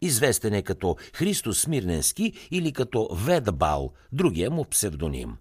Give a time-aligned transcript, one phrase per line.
[0.00, 5.36] Известен е като Христо Смирненски или като Ведбал, другия му псевдоним.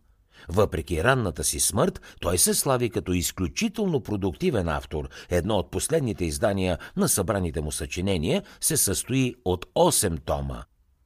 [0.50, 5.10] Въпреки ранната си смърт, той се слави като изключително продуктивен автор.
[5.30, 10.64] Едно от последните издания на събраните му съчинения се състои от 8 тома.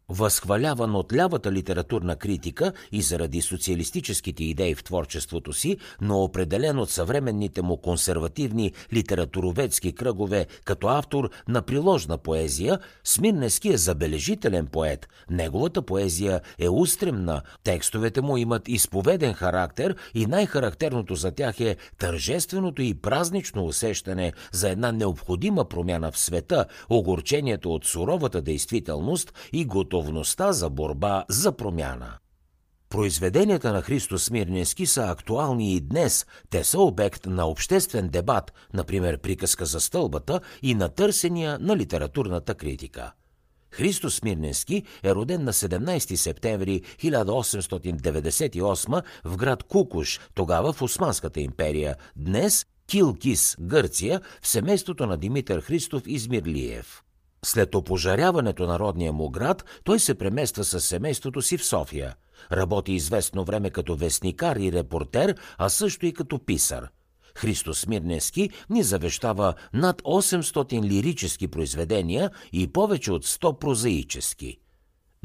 [0.09, 6.89] Възхваляван от лявата литературна критика и заради социалистическите идеи в творчеството си, но определен от
[6.89, 15.09] съвременните му консервативни литературоведски кръгове като автор на приложна поезия, Смирнески е забележителен поет.
[15.29, 22.82] Неговата поезия е устремна, текстовете му имат изповеден характер и най-характерното за тях е тържественото
[22.82, 29.96] и празнично усещане за една необходима промяна в света, огорчението от суровата действителност и готовността
[29.98, 32.17] готовността за борба за промяна.
[32.90, 36.26] Произведенията на Христо Смирненски са актуални и днес.
[36.49, 42.55] Те са обект на обществен дебат, например приказка за стълбата и на търсения на литературната
[42.55, 43.12] критика.
[43.71, 51.95] Христо Смирненски е роден на 17 септември 1898 в град Кукуш, тогава в Османската империя,
[52.15, 57.04] днес Килкис, Гърция, в семейството на Димитър Христов Измирлиев.
[57.46, 62.16] След опожаряването на родния му град, той се премества с семейството си в София.
[62.52, 66.88] Работи известно време като вестникар и репортер, а също и като писар.
[67.35, 74.57] Христо Смирнески ни завещава над 800 лирически произведения и повече от 100 прозаически.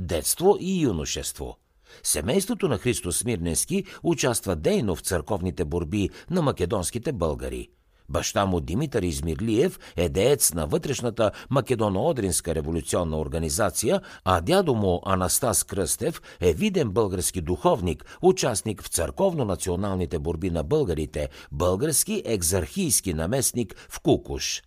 [0.01, 1.57] Детство и юношество–
[2.03, 7.69] Семейството на Христо Смирнески участва дейно в църковните борби на македонските българи–
[8.13, 15.65] Баща му Димитър Измирлиев е деец на вътрешната Македоно-Одринска революционна организация, а дядо му Анастас
[15.65, 24.01] Кръстев е виден български духовник, участник в църковно-националните борби на българите, български екзархийски наместник в
[24.01, 24.63] Кукуш.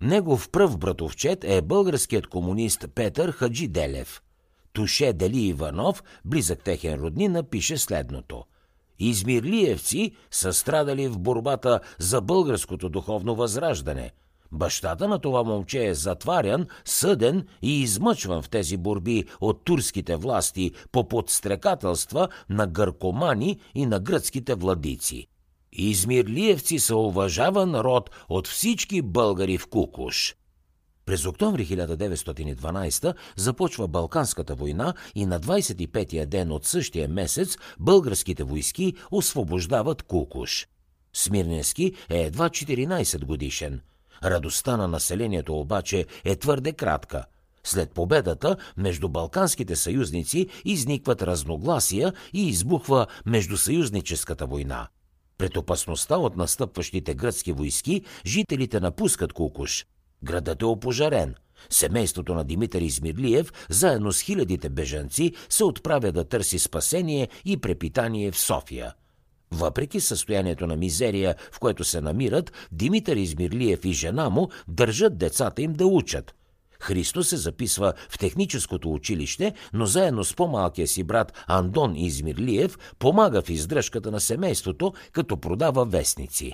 [0.00, 4.22] Негов пръв братовчет е българският комунист Петър Хаджиделев.
[4.72, 8.44] Туше Дели Иванов, близък техен роднина, пише следното–
[8.98, 14.12] Измирлиевци са страдали в борбата за българското духовно възраждане.
[14.52, 20.70] Бащата на това момче е затварян, съден и измъчван в тези борби от турските власти
[20.92, 25.26] по подстрекателства на гъркомани и на гръцките владици.
[25.72, 30.34] Измирлиевци са уважаван род от всички българи в Кукуш.
[31.08, 38.94] През октомври 1912 започва Балканската война и на 25-я ден от същия месец българските войски
[39.10, 40.66] освобождават Кукуш.
[41.12, 43.80] Смирненски е едва 14 годишен.
[44.24, 47.24] Радостта на населението обаче е твърде кратка.
[47.64, 54.88] След победата между балканските съюзници изникват разногласия и избухва междусъюзническата война.
[55.38, 59.86] Пред опасността от настъпващите гръцки войски, жителите напускат Кукуш–
[60.22, 61.34] Градът е опожарен.
[61.70, 68.30] Семейството на Димитър Измирлиев, заедно с хилядите бежанци, се отправя да търси спасение и препитание
[68.30, 68.94] в София.
[69.50, 75.62] Въпреки състоянието на мизерия, в което се намират, Димитър Измирлиев и жена му държат децата
[75.62, 76.34] им да учат.
[76.80, 83.42] Христо се записва в техническото училище, но заедно с по-малкия си брат Андон Измирлиев помага
[83.42, 86.52] в издръжката на семейството, като продава вестници.